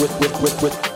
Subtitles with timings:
[0.00, 0.89] with with with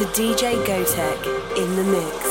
[0.00, 2.29] to DJ Gotek in the mix.